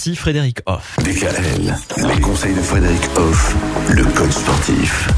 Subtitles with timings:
[0.00, 0.96] Merci Frédéric Hoff.
[1.00, 1.76] DKL,
[2.08, 3.54] les conseils de Frédéric Hoff,
[3.90, 5.10] le code sportif.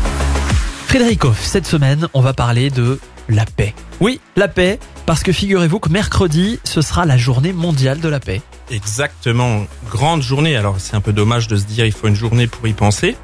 [0.88, 2.98] Frédéric Hoff, cette semaine, on va parler de
[3.29, 3.76] la paix.
[4.00, 8.18] Oui, la paix, parce que figurez-vous que mercredi, ce sera la journée mondiale de la
[8.18, 8.42] paix.
[8.72, 10.56] Exactement, grande journée.
[10.56, 13.17] Alors c'est un peu dommage de se dire il faut une journée pour y penser.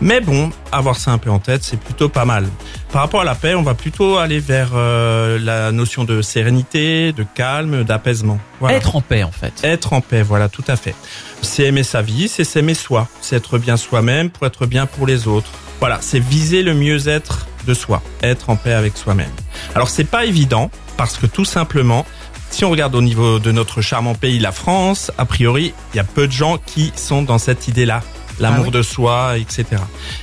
[0.00, 2.46] Mais bon, avoir ça un peu en tête, c'est plutôt pas mal.
[2.92, 7.12] Par rapport à la paix, on va plutôt aller vers euh, la notion de sérénité,
[7.12, 8.38] de calme, d'apaisement.
[8.60, 8.76] Voilà.
[8.76, 9.54] Être en paix, en fait.
[9.64, 10.94] Être en paix, voilà, tout à fait.
[11.40, 15.06] C'est aimer sa vie, c'est s'aimer soi, c'est être bien soi-même pour être bien pour
[15.06, 15.50] les autres.
[15.80, 19.32] Voilà, c'est viser le mieux-être de soi, être en paix avec soi-même.
[19.74, 22.04] Alors c'est pas évident parce que tout simplement,
[22.50, 26.00] si on regarde au niveau de notre charmant pays, la France, a priori, il y
[26.00, 28.02] a peu de gens qui sont dans cette idée-là
[28.42, 29.64] l'amour Ah oui de soi, etc.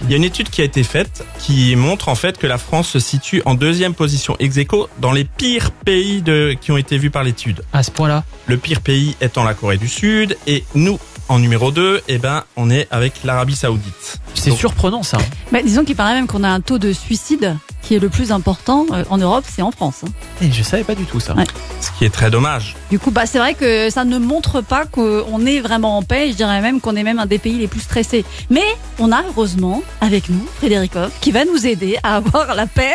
[0.04, 2.58] Il y a une étude qui a été faite qui montre en fait que la
[2.58, 6.78] France se situe en deuxième position ex aequo dans les pires pays de, qui ont
[6.78, 7.64] été vus par l'étude.
[7.74, 8.24] À ce point-là.
[8.46, 12.44] Le pire pays étant la Corée du Sud et nous, en numéro 2, eh ben,
[12.56, 14.20] on est avec l'Arabie Saoudite.
[14.34, 15.18] C'est surprenant, ça.
[15.52, 17.56] Bah, disons qu'il paraît même qu'on a un taux de suicide
[17.90, 20.02] qui est le plus important euh, en Europe, c'est en France.
[20.06, 20.12] hein.
[20.44, 21.34] Et je savais pas du tout ça.
[21.34, 21.46] Ouais.
[21.82, 22.76] Ce qui est très dommage.
[22.92, 26.28] Du coup, bah, c'est vrai que ça ne montre pas qu'on est vraiment en paix.
[26.30, 28.26] Je dirais même qu'on est même un des pays les plus stressés.
[28.52, 28.62] Mais
[29.00, 32.94] on a heureusement avec nous Frédéric Hoff qui va nous aider à avoir la paix.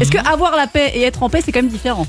[0.00, 2.06] Est-ce que avoir la paix et être en paix, c'est quand même différent?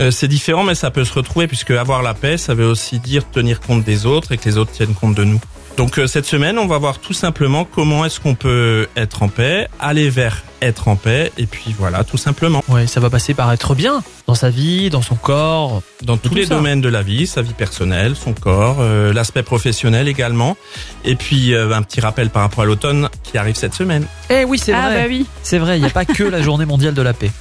[0.00, 2.98] Euh, c'est différent, mais ça peut se retrouver puisque avoir la paix, ça veut aussi
[2.98, 5.40] dire tenir compte des autres et que les autres tiennent compte de nous.
[5.76, 9.28] Donc euh, cette semaine, on va voir tout simplement comment est-ce qu'on peut être en
[9.28, 12.62] paix, aller vers être en paix, et puis voilà, tout simplement.
[12.68, 15.82] Ouais, ça va passer par être bien dans sa vie, dans son corps.
[16.02, 16.54] Dans tous les ça.
[16.54, 20.56] domaines de la vie, sa vie personnelle, son corps, euh, l'aspect professionnel également,
[21.04, 24.06] et puis euh, un petit rappel par rapport à l'automne qui arrive cette semaine.
[24.30, 25.02] Eh oui, c'est Ah vrai.
[25.02, 25.26] bah oui.
[25.42, 27.32] C'est vrai, il n'y a pas que la journée mondiale de la paix.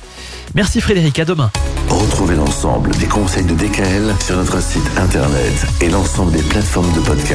[0.55, 1.51] Merci Frédéric, à demain.
[1.89, 6.99] Retrouvez l'ensemble des conseils de DKL sur notre site internet et l'ensemble des plateformes de
[6.99, 7.31] podcast.